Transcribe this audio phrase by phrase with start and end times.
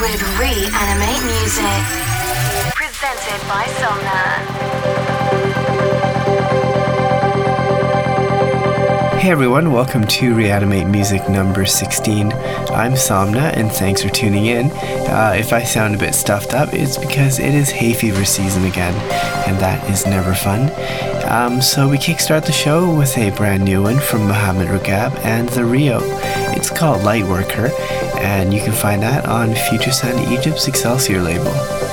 [0.00, 1.82] with Reanimate Music.
[2.72, 4.68] Presented by Somna.
[9.18, 12.32] Hey everyone, welcome to Reanimate Music number 16.
[12.32, 14.70] I'm Somna and thanks for tuning in.
[14.70, 18.66] Uh, if I sound a bit stuffed up, it's because it is hay fever season
[18.66, 18.94] again,
[19.48, 20.70] and that is never fun.
[21.28, 25.48] Um, so we kickstart the show with a brand new one from Mohammed Ragab and
[25.48, 25.98] The Rio.
[26.54, 27.70] It's called Lightworker,
[28.18, 31.87] and you can find that on Future Sound Egypt's Excelsior label.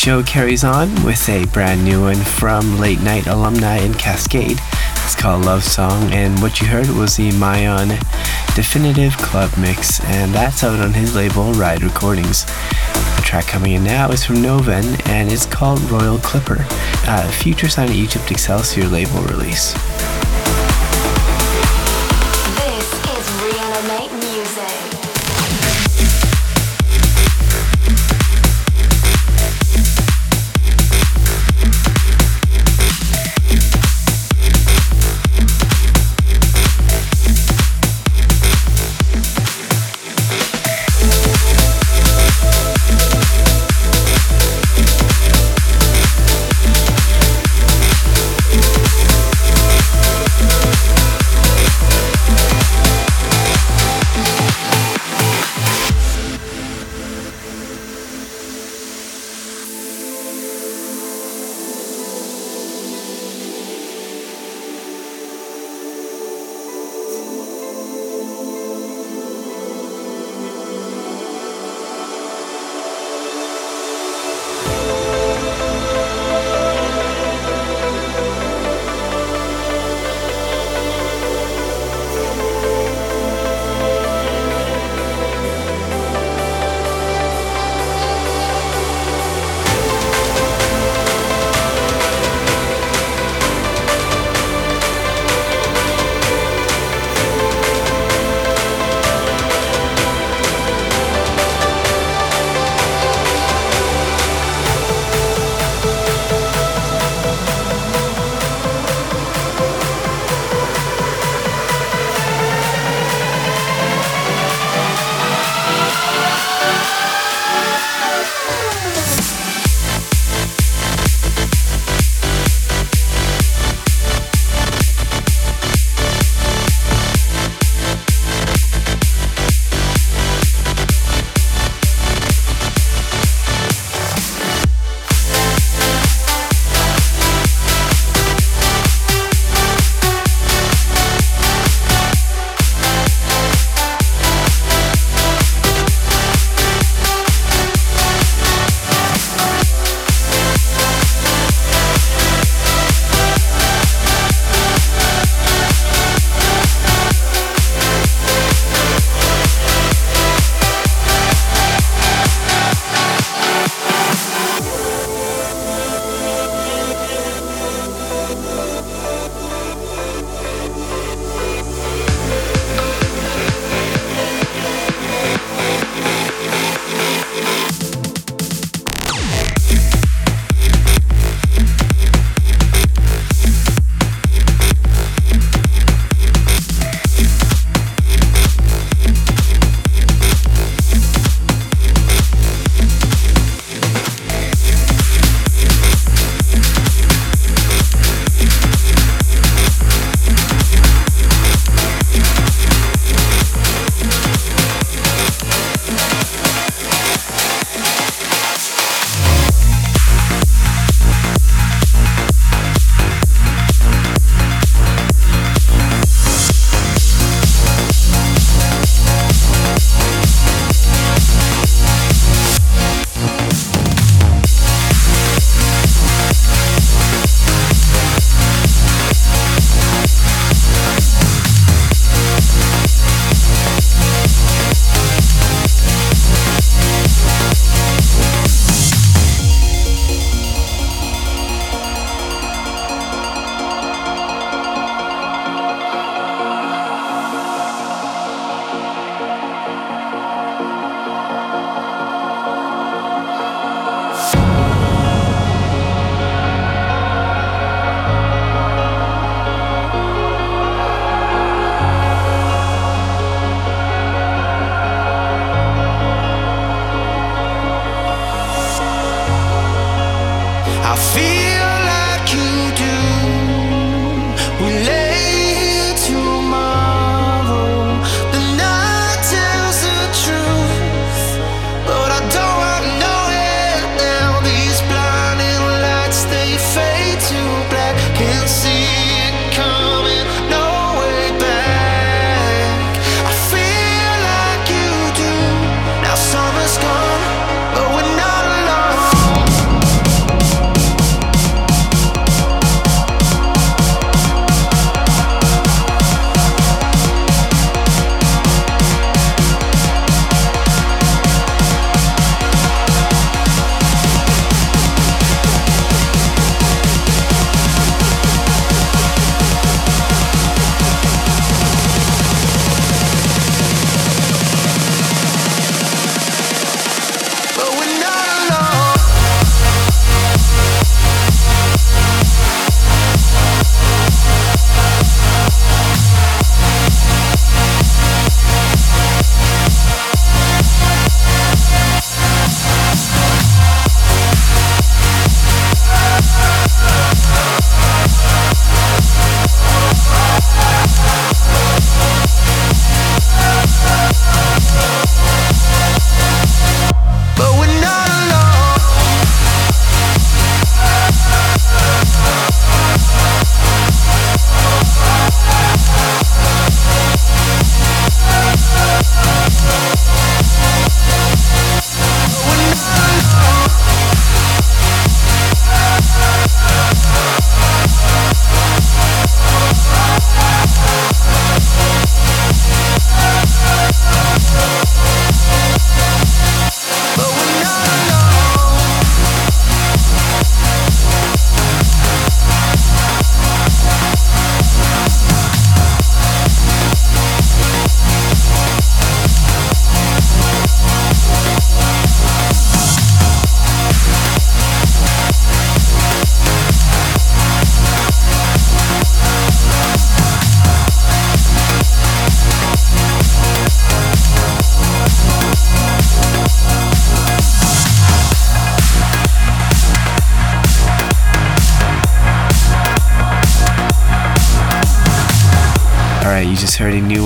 [0.00, 4.58] Show carries on with a brand new one from late night alumni in Cascade.
[5.04, 7.90] It's called Love Song, and what you heard was the Mayon
[8.54, 12.46] Definitive Club Mix, and that's out on his label Ride Recordings.
[12.46, 16.64] The track coming in now is from Noven, and it's called Royal Clipper,
[17.06, 19.74] a future Sound of Egypt Excelsior label release.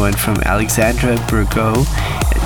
[0.04, 1.72] One from Alexandra Burgo.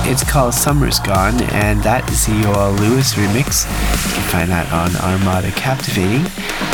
[0.06, 3.66] It's called Summer's Gone, and that is the Yoel Lewis remix.
[4.06, 6.24] You can find that on Armada Captivating.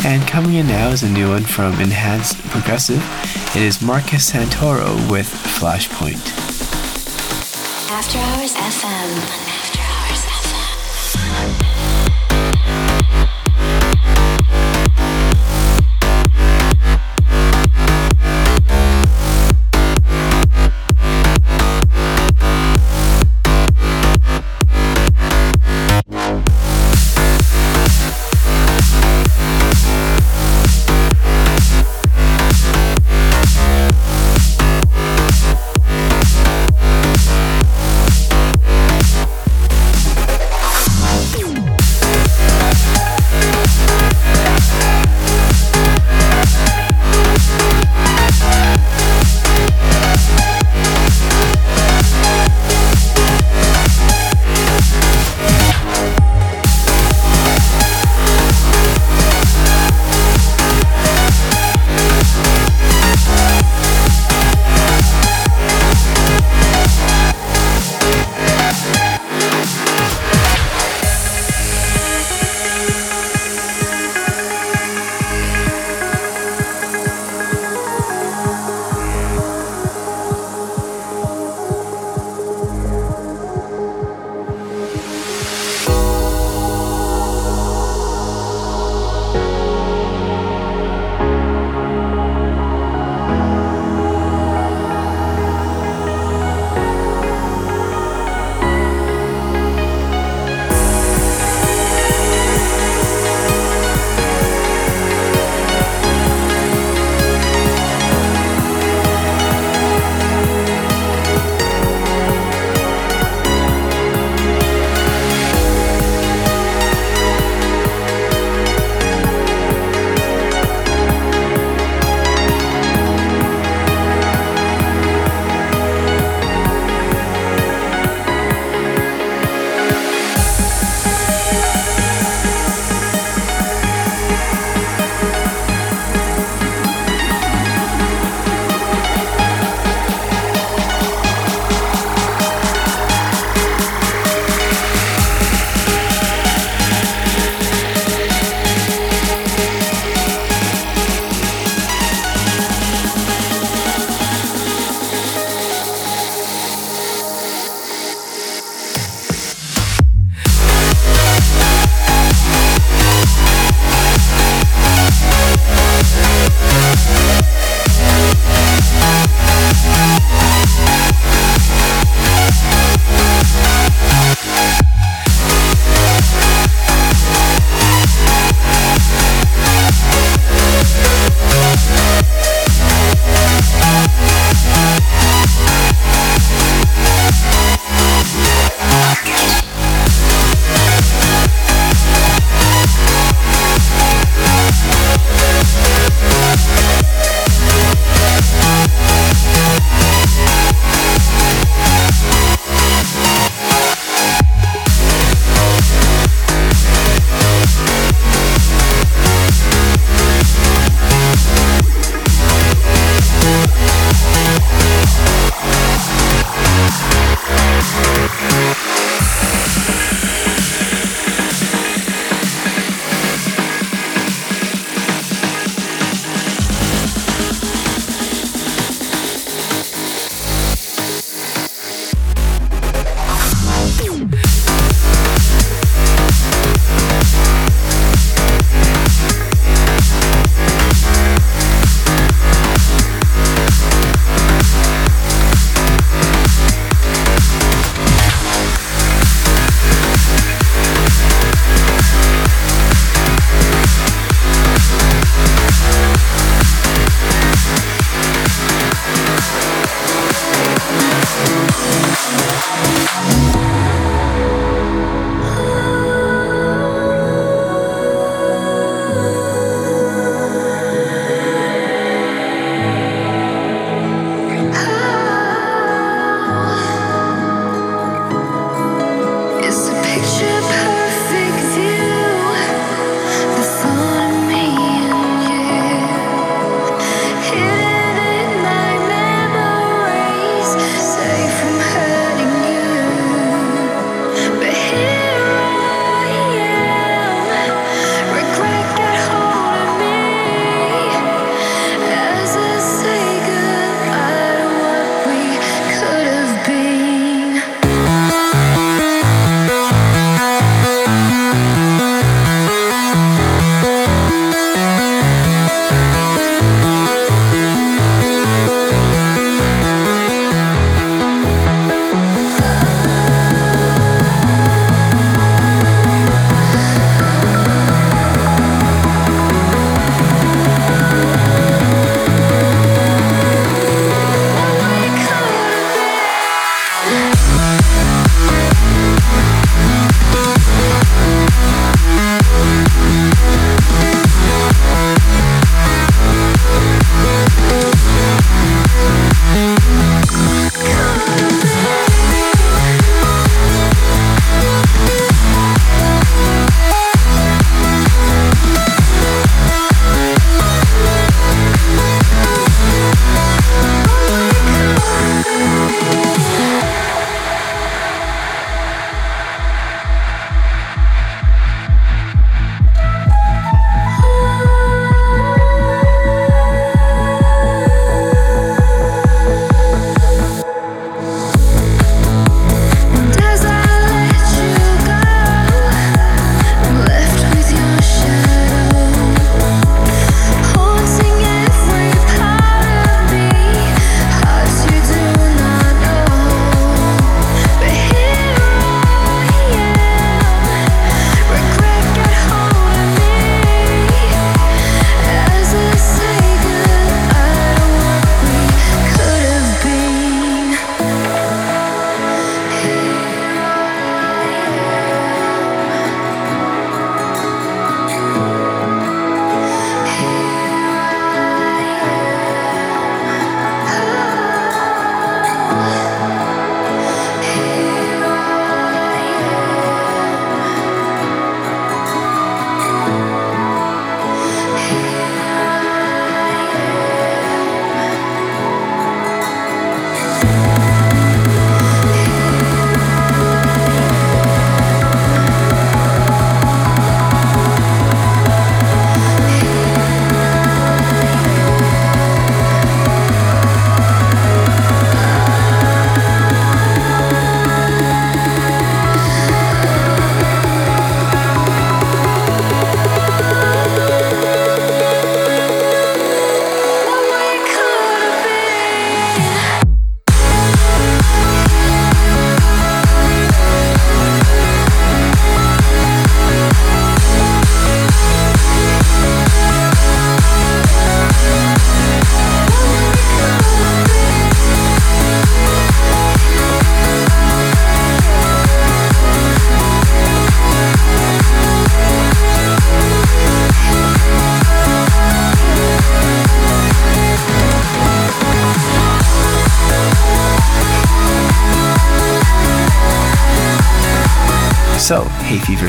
[0.05, 3.03] And coming in now is a new one from Enhanced Progressive.
[3.57, 6.21] It is Marcus Santoro with Flashpoint.
[7.91, 9.44] After Hours FM.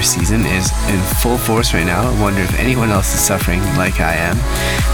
[0.05, 2.09] Season is in full force right now.
[2.09, 4.37] I wonder if anyone else is suffering like I am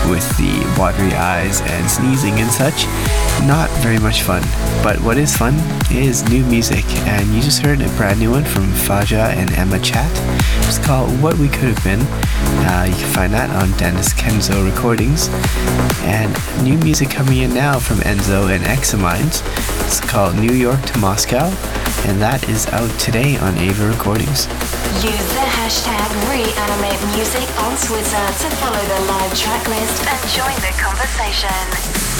[0.09, 2.85] with the watery eyes and sneezing and such.
[3.45, 4.41] Not very much fun.
[4.83, 5.55] But what is fun
[5.91, 9.79] is new music, and you just heard a brand new one from Faja and Emma
[9.79, 10.11] Chat.
[10.67, 11.99] It's called What We Could Have Been.
[12.63, 15.29] Uh, you can find that on Denis Kenzo Recordings.
[16.03, 16.31] And
[16.63, 19.41] new music coming in now from Enzo and Examines.
[19.85, 21.45] It's called New York to Moscow,
[22.07, 24.47] and that is out today on Ava Recordings.
[25.03, 30.73] Use the hashtag ReanimateMusic on Twitter to follow the live track list and join the
[30.77, 32.10] conversation.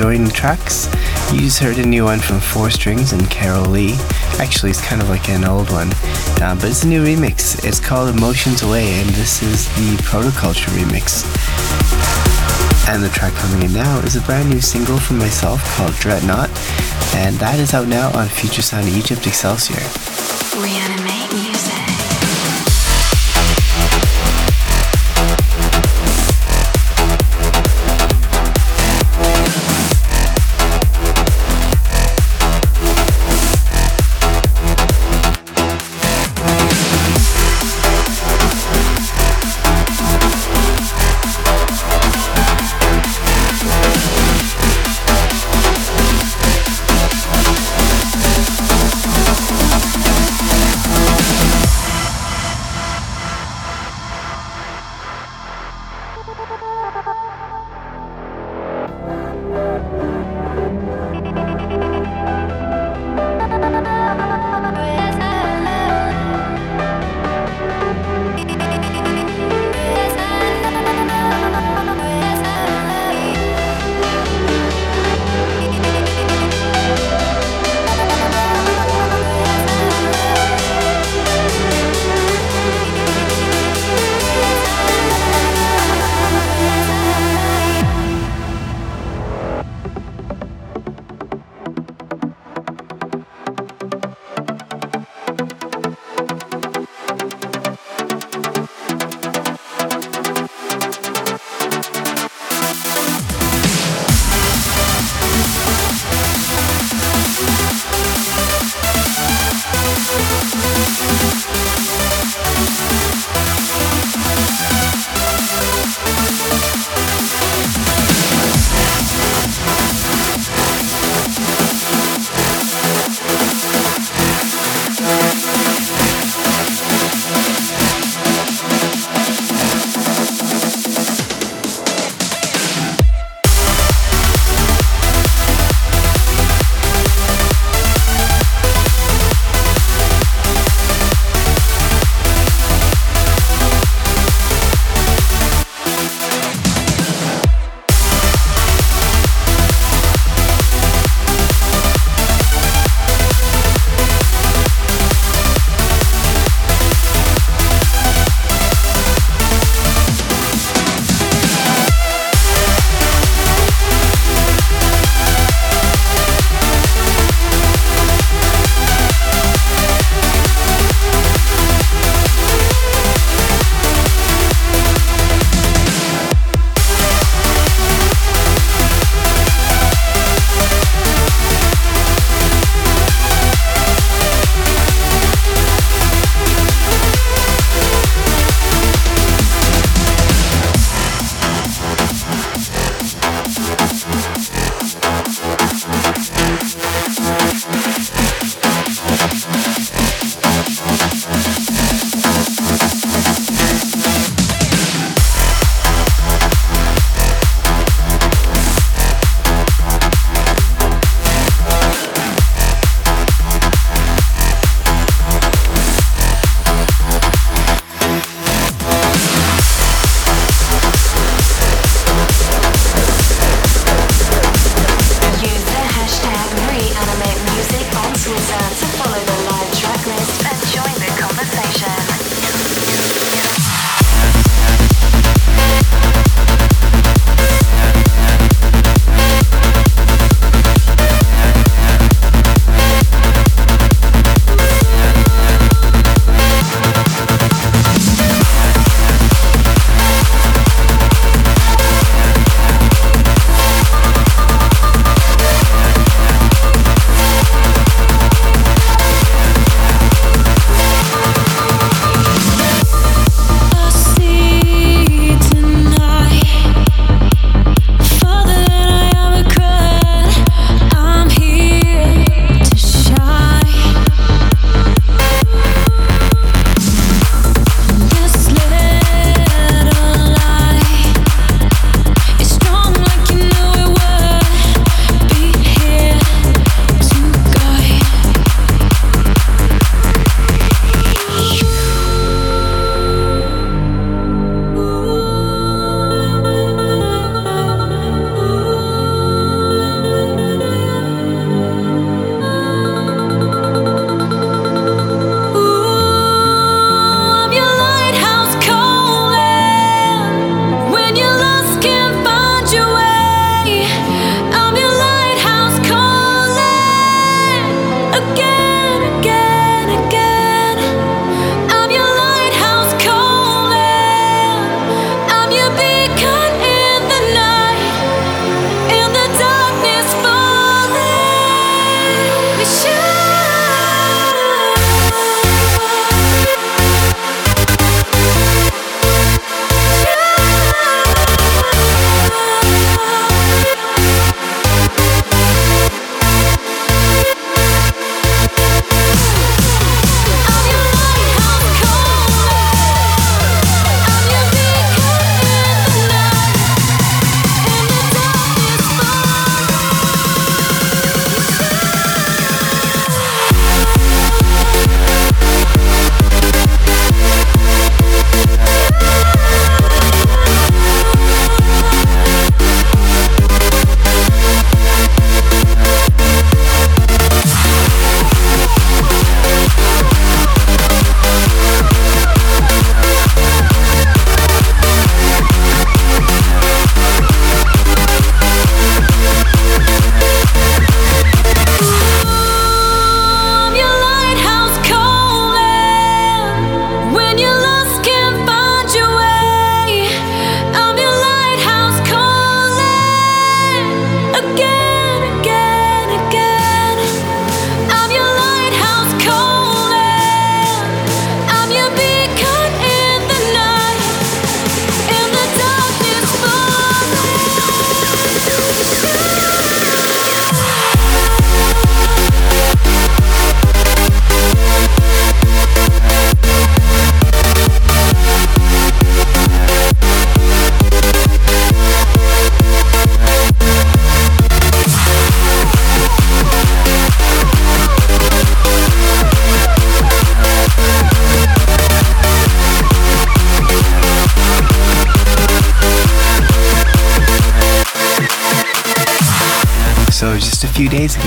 [0.00, 0.86] The tracks.
[1.30, 3.96] You just heard a new one from Four Strings and Carol Lee.
[4.38, 5.90] Actually, it's kind of like an old one,
[6.40, 7.62] uh, but it's a new remix.
[7.66, 11.22] It's called Emotions Away, and this is the Protoculture remix.
[12.88, 16.48] And the track coming in now is a brand new single from myself called Dreadnought,
[17.14, 19.76] and that is out now on Future Sound Egypt Excelsior.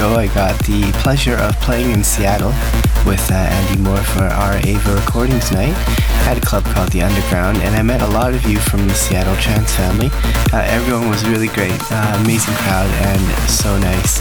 [0.04, 2.51] Ago, I got the pleasure of playing in Seattle
[3.06, 5.76] with uh, Andy Moore for our Ava Recordings night
[6.28, 8.93] at a club called The Underground, and I met a lot of you from the
[8.93, 10.10] Seattle Trance family.
[10.51, 14.20] Uh, everyone was really great, uh, amazing crowd, and so nice.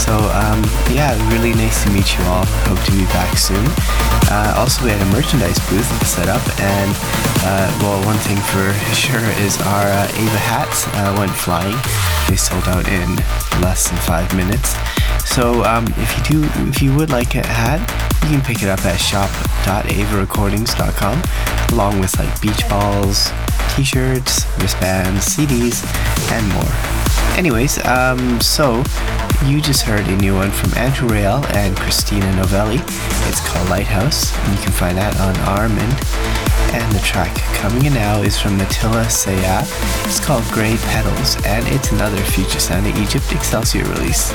[0.00, 0.64] So, um,
[0.96, 2.44] yeah, really nice to meet you all.
[2.64, 3.64] Hope to be back soon.
[4.32, 6.90] Uh, also, we had a merchandise booth set up, and
[7.44, 10.86] uh, well, one thing for sure is our uh, Ava hats
[11.18, 11.76] went flying.
[12.28, 13.16] They sold out in
[13.60, 14.76] less than five minutes.
[15.28, 17.80] So um, if you do, if you would like a hat,
[18.24, 21.22] you can pick it up at shop.avarecordings.com,
[21.72, 23.30] along with like beach balls,
[23.76, 25.84] t-shirts, wristbands, CDs,
[26.32, 26.72] and more.
[27.38, 28.82] Anyways, um, so
[29.46, 32.80] you just heard a new one from Andrew Rayel and Christina Novelli.
[33.28, 36.02] It's called Lighthouse, and you can find that on Armind.
[36.74, 39.62] And the track coming in now is from Mattila Saya.
[40.08, 44.32] It's called Grey Petals, and it's another Future Sound of Egypt Excelsior release.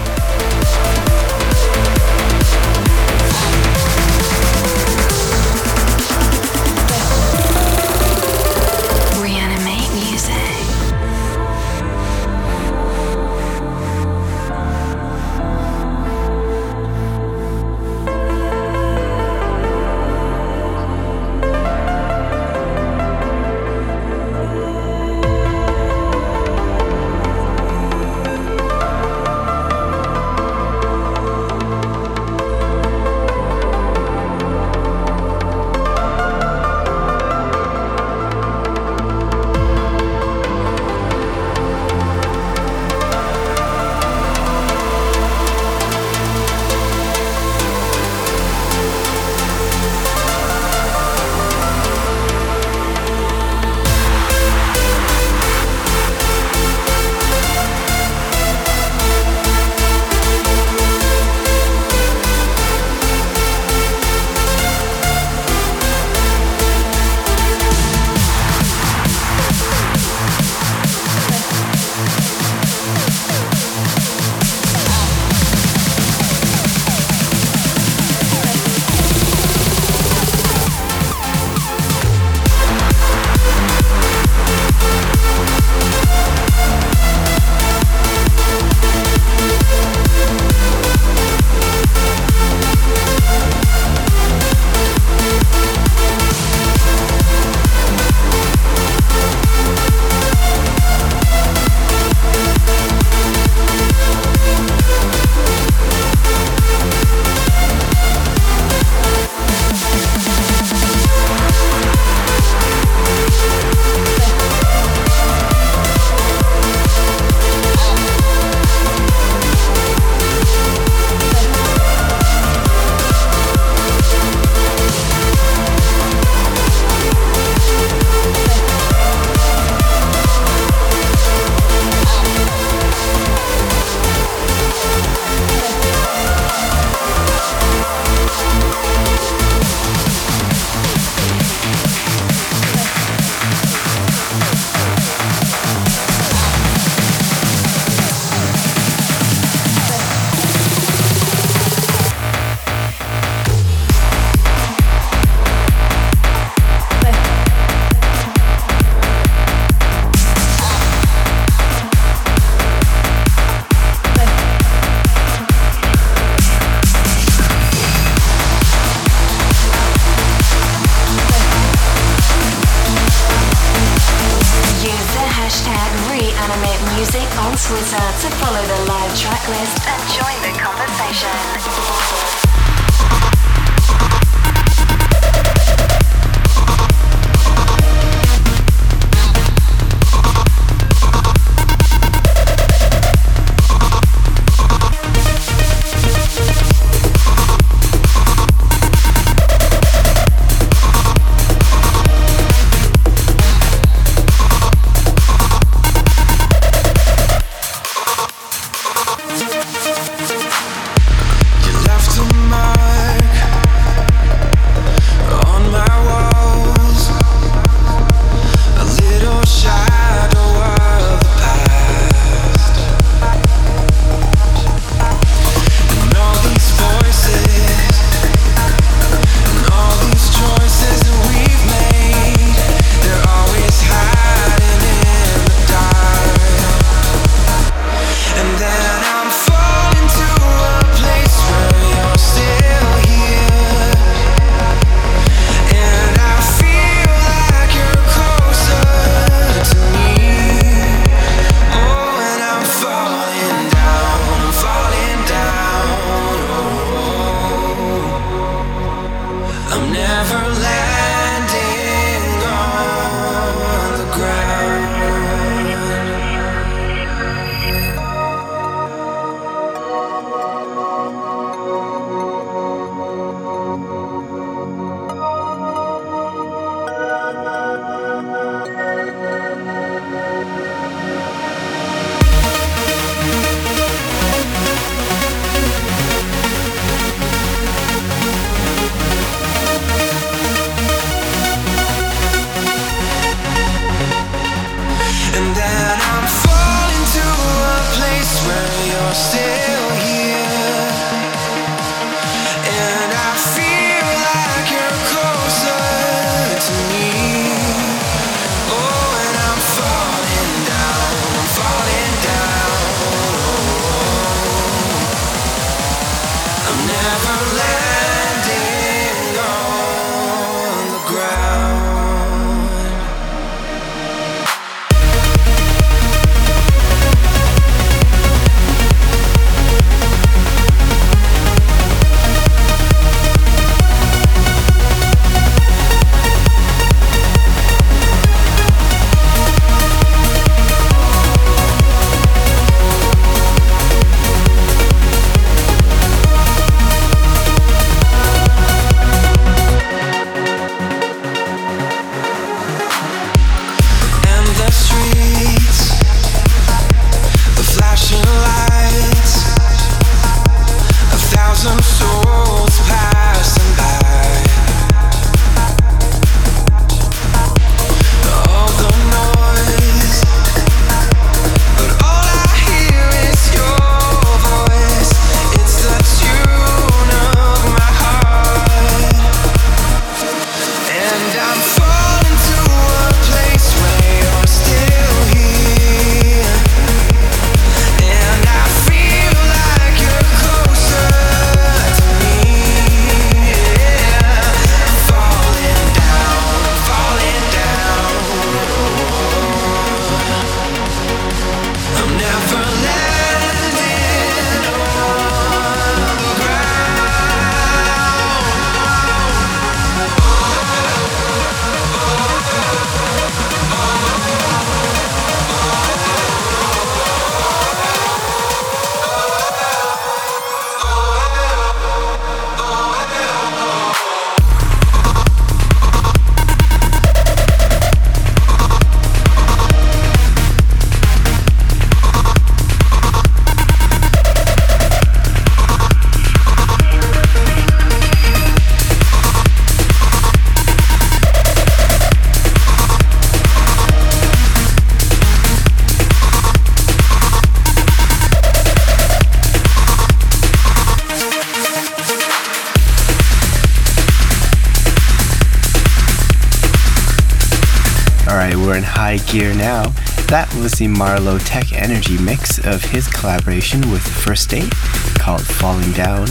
[459.17, 459.83] Gear now.
[460.27, 464.71] That was the Marlo Tech Energy mix of his collaboration with First State
[465.19, 466.27] called Falling Down.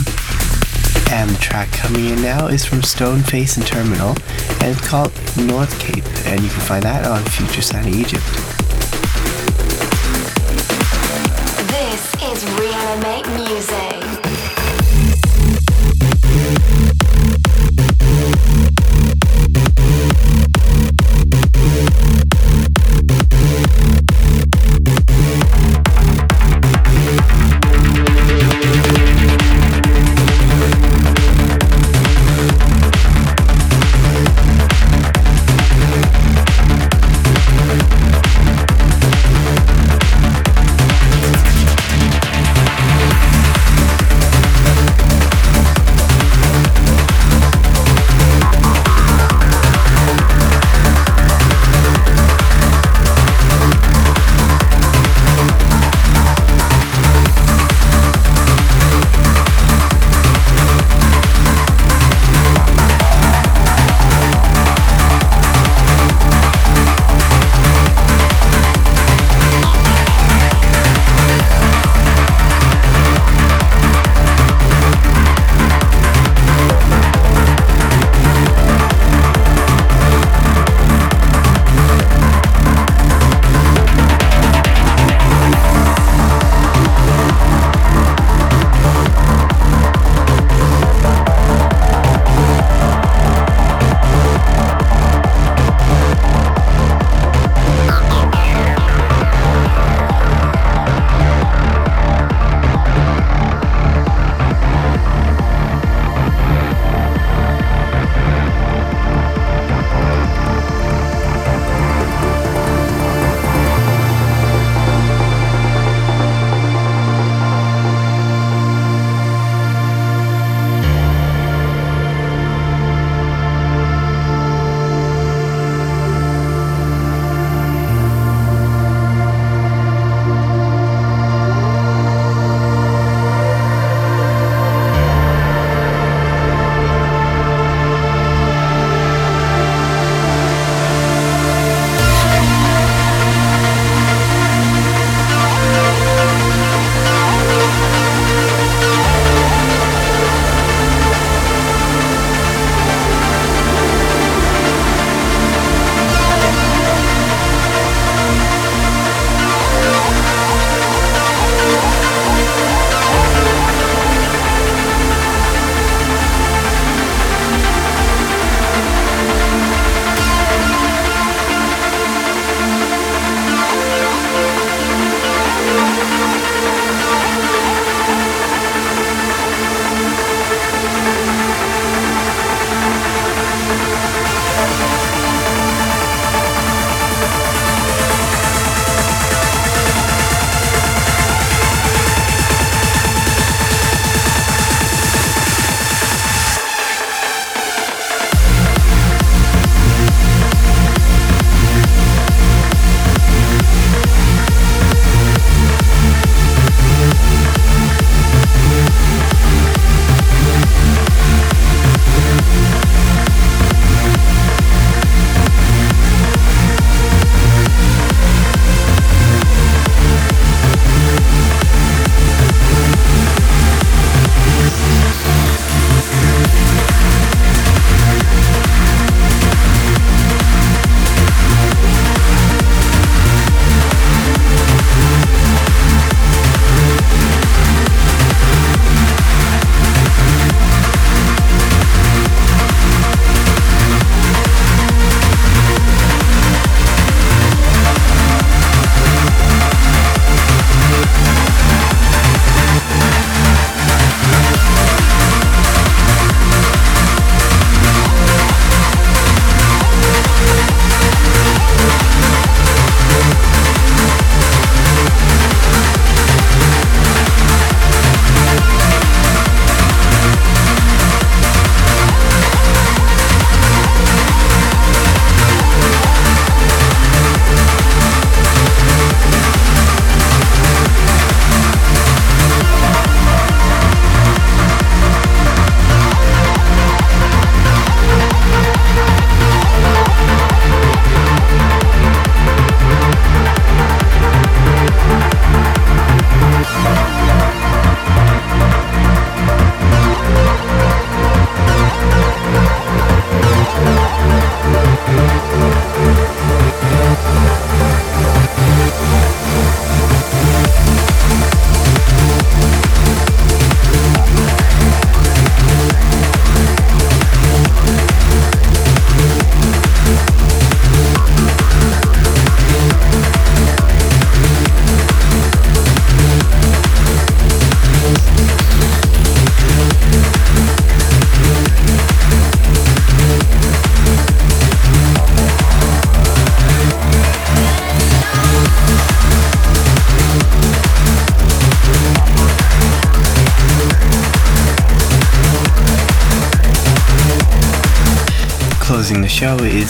[1.10, 4.16] And the track coming in now is from Stoneface and Terminal,
[4.60, 8.24] and it's called North Cape, and you can find that on Future Sound Egypt.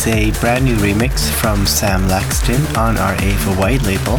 [0.07, 4.19] Is a brand new remix from Sam Laxton on our Ava White label,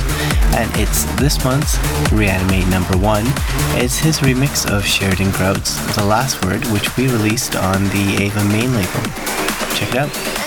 [0.55, 1.77] and it's this month's
[2.11, 3.25] Reanimate number one.
[3.81, 8.43] It's his remix of Sheridan Grout's The Last Word, which we released on the Ava
[8.45, 9.03] main label.
[9.75, 10.42] Check it out.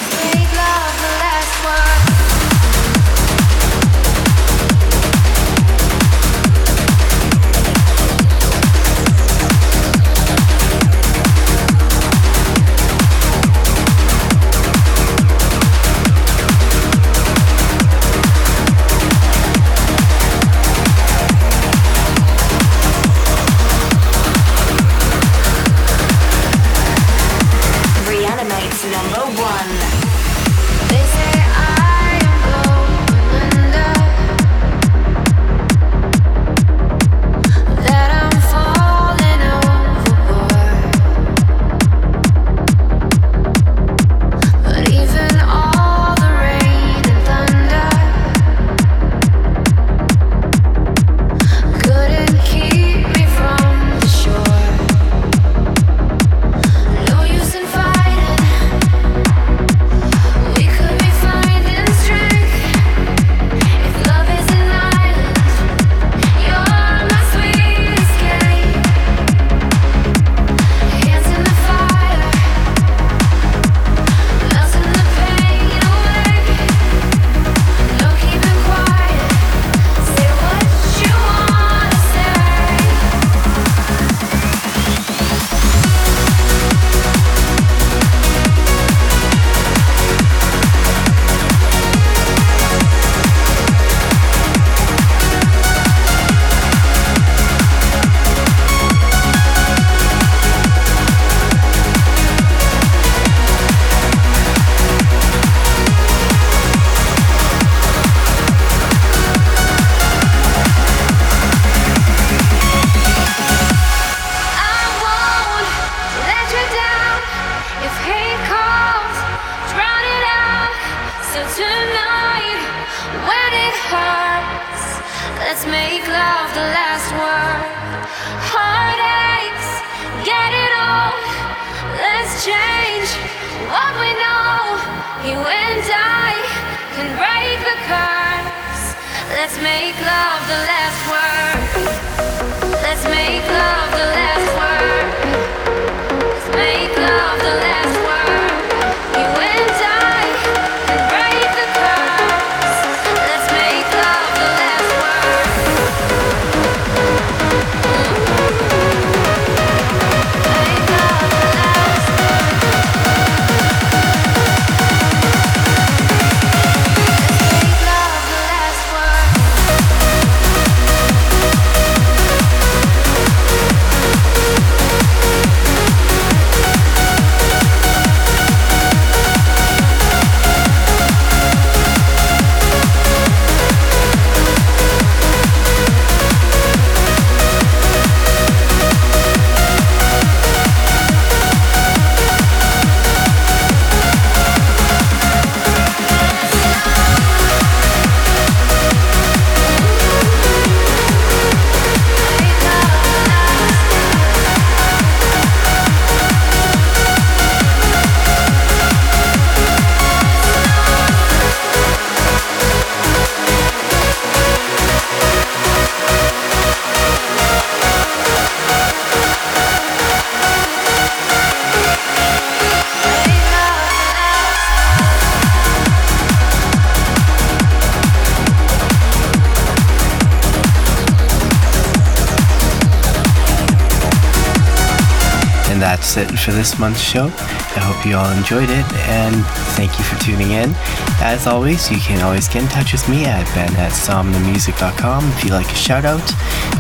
[236.47, 237.25] For this month's show.
[237.27, 239.35] I hope you all enjoyed it and
[239.75, 240.71] thank you for tuning in.
[241.19, 245.43] As always, you can always get in touch with me at ben at somnamusic.com if
[245.43, 246.23] you like a shout out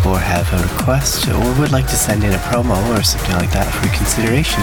[0.06, 3.50] or have a request or would like to send in a promo or something like
[3.50, 4.62] that for consideration.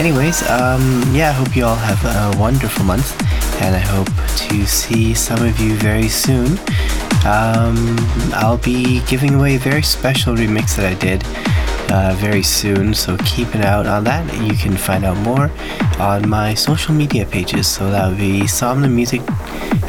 [0.00, 3.12] Anyways, um, yeah, I hope you all have a wonderful month
[3.60, 4.08] and I hope
[4.48, 6.58] to see some of you very soon.
[7.28, 7.96] Um,
[8.32, 11.22] I'll be giving away a very special remix that I did
[11.90, 12.94] uh, very soon.
[12.94, 14.24] So keep an eye out on that.
[14.40, 15.50] You can find out more
[15.98, 17.66] on my social media pages.
[17.66, 19.20] So that would be Somna Music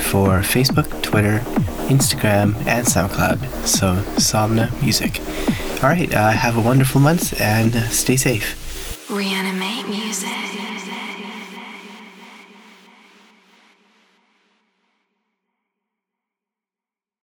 [0.01, 1.39] for Facebook, Twitter,
[1.87, 3.39] Instagram, and SoundCloud.
[3.65, 5.19] So Somna Music.
[5.83, 6.13] All right.
[6.13, 8.64] Uh, have a wonderful month and stay safe.